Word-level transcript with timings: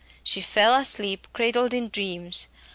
She 0.23 0.41
fell 0.41 0.73
asleep 0.73 1.27
cradled 1.31 1.75
in 1.75 1.89
dreams. 1.89 2.47